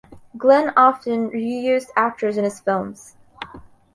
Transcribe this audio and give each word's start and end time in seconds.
Glen 0.35 0.71
often 0.75 1.27
re-used 1.27 1.91
actors 1.95 2.35
in 2.35 2.43
his 2.43 2.59
films. 2.59 3.13